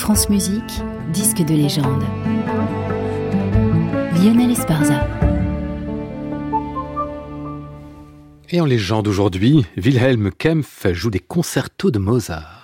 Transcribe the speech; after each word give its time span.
France 0.00 0.30
Musique, 0.30 0.82
disque 1.12 1.44
de 1.44 1.54
légende. 1.54 2.02
Lionel 4.16 4.50
Esparza. 4.50 5.06
Et 8.48 8.62
en 8.62 8.64
légende 8.64 9.06
aujourd'hui, 9.08 9.66
Wilhelm 9.76 10.30
Kempf 10.32 10.90
joue 10.94 11.10
des 11.10 11.18
concertos 11.18 11.90
de 11.90 11.98
Mozart. 11.98 12.59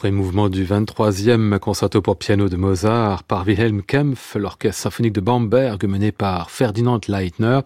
Premier 0.00 0.16
mouvement 0.16 0.48
du 0.48 0.64
23e 0.64 1.58
concerto 1.58 2.00
pour 2.00 2.16
piano 2.16 2.48
de 2.48 2.56
Mozart 2.56 3.22
par 3.22 3.46
Wilhelm 3.46 3.82
Kempf, 3.82 4.34
l'orchestre 4.34 4.80
symphonique 4.80 5.12
de 5.12 5.20
Bamberg 5.20 5.84
mené 5.84 6.10
par 6.10 6.50
Ferdinand 6.50 6.98
Leitner. 7.06 7.60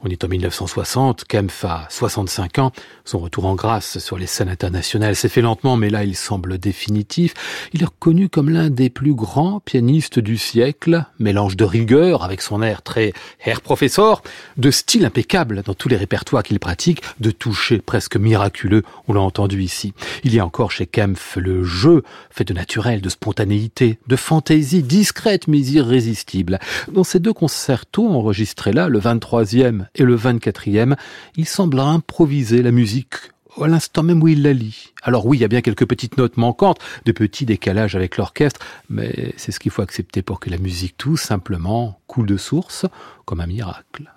On 0.00 0.08
est 0.08 0.24
en 0.24 0.26
1960, 0.26 1.26
Kempf 1.26 1.64
a 1.64 1.86
65 1.88 2.58
ans. 2.58 2.72
Son 3.04 3.20
retour 3.20 3.46
en 3.46 3.54
grâce 3.54 4.00
sur 4.00 4.18
les 4.18 4.26
scènes 4.26 4.48
internationales 4.48 5.14
s'est 5.14 5.28
fait 5.28 5.42
lentement, 5.42 5.76
mais 5.76 5.88
là 5.88 6.02
il 6.02 6.16
semble 6.16 6.58
définitif. 6.58 7.34
Il 7.72 7.84
est 7.84 7.86
reconnu 7.86 8.28
comme 8.28 8.50
l'un 8.50 8.68
des 8.68 8.90
plus 8.90 9.14
grands 9.14 9.60
pianistes 9.60 10.18
du 10.18 10.38
siècle, 10.38 11.04
mélange 11.20 11.56
de 11.56 11.64
rigueur 11.64 12.24
avec 12.24 12.42
son 12.42 12.62
air 12.62 12.82
très 12.82 13.12
Herr 13.44 13.60
Professor, 13.60 14.24
de 14.56 14.72
style 14.72 15.04
impeccable 15.04 15.62
dans 15.62 15.74
tous 15.74 15.88
les 15.88 15.96
répertoires 15.96 16.42
qu'il 16.42 16.58
pratique, 16.58 17.02
de 17.20 17.30
toucher 17.30 17.78
presque 17.78 18.16
miraculeux, 18.16 18.82
on 19.06 19.12
l'a 19.12 19.20
entendu 19.20 19.62
ici. 19.62 19.94
Il 20.24 20.34
y 20.34 20.40
a 20.40 20.44
encore 20.44 20.72
chez 20.72 20.86
Kempf 20.86 21.36
le 21.36 21.62
jeu 21.76 22.02
fait 22.30 22.44
de 22.44 22.54
naturel, 22.54 23.00
de 23.00 23.08
spontanéité, 23.08 23.98
de 24.08 24.16
fantaisie 24.16 24.82
discrète 24.82 25.46
mais 25.46 25.60
irrésistible. 25.60 26.58
Dans 26.90 27.04
ces 27.04 27.20
deux 27.20 27.32
concertos 27.32 28.08
enregistrés 28.08 28.72
là, 28.72 28.88
le 28.88 28.98
23e 28.98 29.86
et 29.94 30.02
le 30.02 30.16
24e, 30.16 30.96
il 31.36 31.46
semble 31.46 31.78
improviser 31.78 32.62
la 32.62 32.72
musique 32.72 33.14
à 33.62 33.68
l'instant 33.68 34.02
même 34.02 34.22
où 34.22 34.28
il 34.28 34.42
la 34.42 34.52
lit. 34.52 34.92
Alors 35.02 35.26
oui, 35.26 35.38
il 35.38 35.40
y 35.40 35.44
a 35.44 35.48
bien 35.48 35.62
quelques 35.62 35.86
petites 35.86 36.18
notes 36.18 36.36
manquantes, 36.36 36.78
de 37.04 37.12
petits 37.12 37.46
décalages 37.46 37.94
avec 37.94 38.16
l'orchestre, 38.16 38.60
mais 38.90 39.32
c'est 39.36 39.52
ce 39.52 39.60
qu'il 39.60 39.70
faut 39.70 39.82
accepter 39.82 40.22
pour 40.22 40.40
que 40.40 40.50
la 40.50 40.58
musique 40.58 40.96
tout 40.98 41.16
simplement 41.16 42.00
coule 42.06 42.26
de 42.26 42.36
source 42.36 42.86
comme 43.24 43.40
un 43.40 43.46
miracle. 43.46 44.10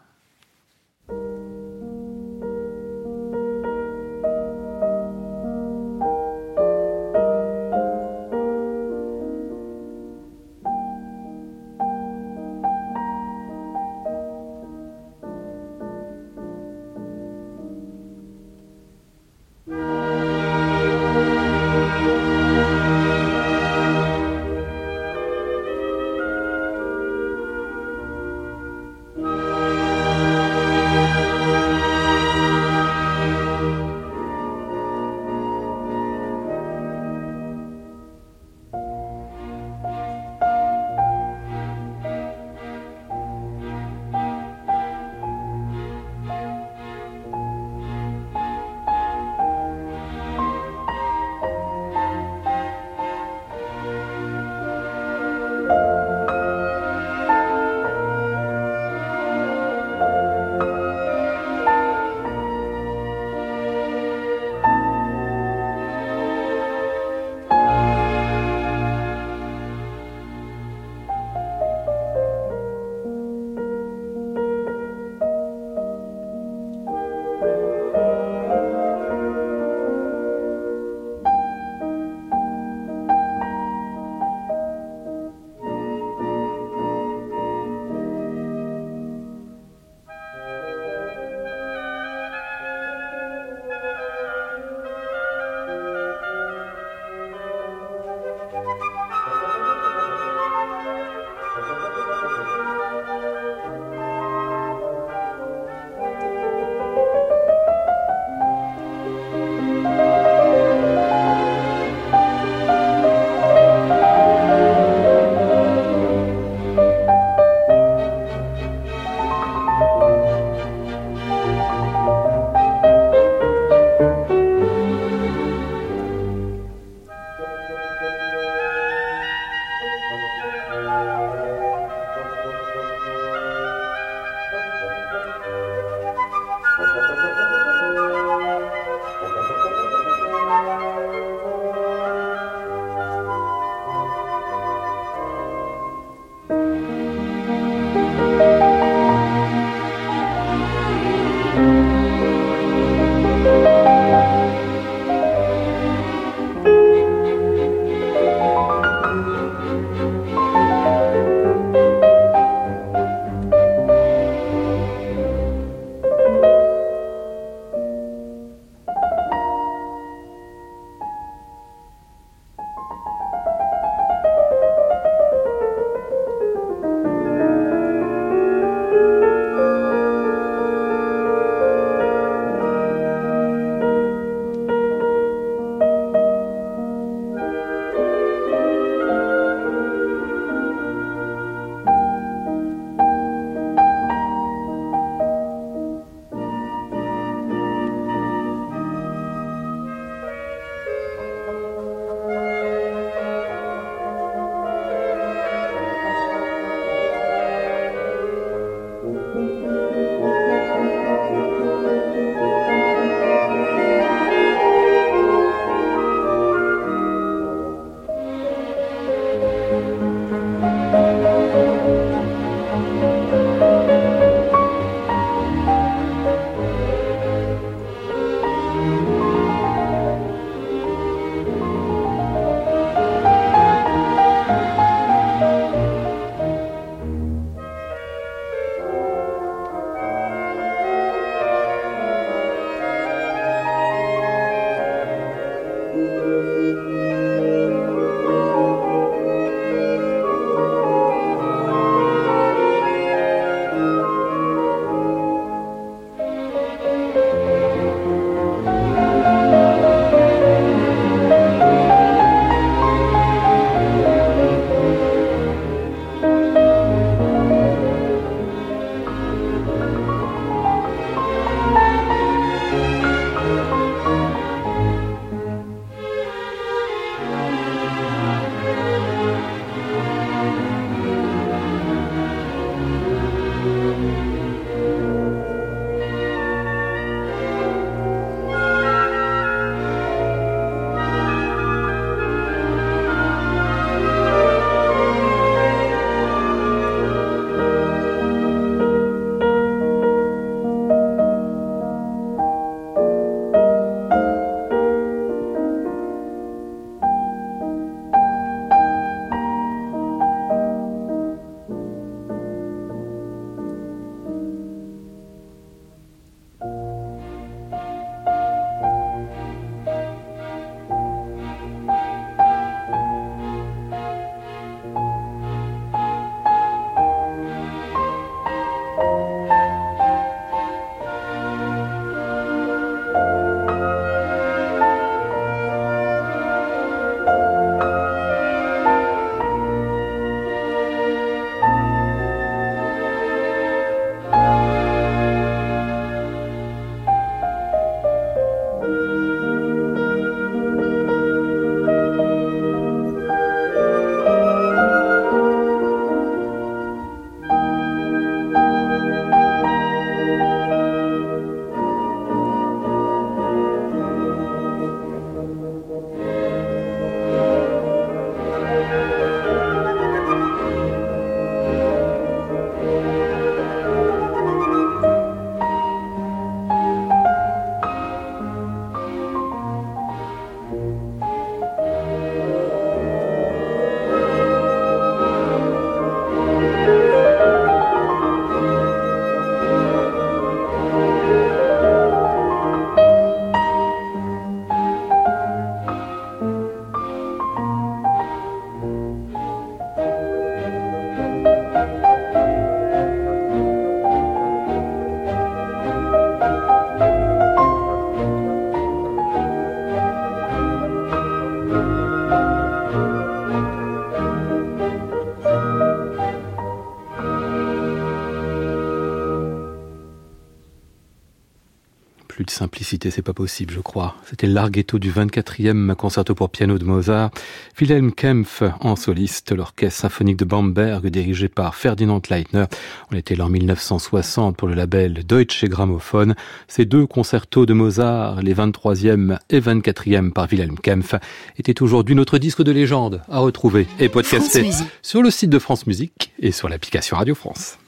De 422.50 422.54
simplicité, 422.54 423.12
c'est 423.12 423.22
pas 423.22 423.34
possible, 423.34 423.74
je 423.74 423.80
crois. 423.80 424.16
C'était 424.26 424.48
l'arghetto 424.48 425.00
du 425.00 425.12
24e 425.12 425.94
concerto 425.96 426.36
pour 426.36 426.50
piano 426.50 426.78
de 426.78 426.84
Mozart. 426.84 427.32
Wilhelm 427.80 428.12
Kempf 428.12 428.64
en 428.82 428.96
soliste, 428.96 429.52
l'orchestre 429.52 430.02
symphonique 430.02 430.38
de 430.38 430.46
Bamberg 430.46 431.08
dirigé 431.08 431.48
par 431.48 431.76
Ferdinand 431.76 432.22
Leitner. 432.30 432.66
On 433.12 433.16
était 433.16 433.36
là 433.36 433.46
en 433.46 433.50
1960 433.50 434.58
pour 434.58 434.68
le 434.68 434.74
label 434.74 435.26
Deutsche 435.26 435.66
Grammophon. 435.66 436.34
Ces 436.68 436.86
deux 436.86 437.06
concertos 437.06 437.66
de 437.66 437.74
Mozart, 437.74 438.42
les 438.42 438.54
23e 438.54 439.38
et 439.50 439.60
24e 439.60 440.32
par 440.32 440.48
Wilhelm 440.52 440.78
Kempf, 440.78 441.16
étaient 441.58 441.82
aujourd'hui 441.82 442.16
notre 442.16 442.38
disque 442.38 442.64
de 442.64 442.72
légende 442.72 443.22
à 443.30 443.40
retrouver 443.40 443.88
et 444.00 444.10
podcaster 444.10 444.70
sur 445.02 445.22
le 445.22 445.30
site 445.30 445.50
de 445.50 445.60
France 445.60 445.88
Musique 445.88 446.34
et 446.40 446.52
sur 446.52 446.68
l'application 446.70 447.18
Radio 447.18 447.36
France. 447.36 447.80